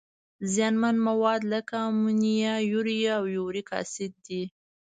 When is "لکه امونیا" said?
1.51-2.53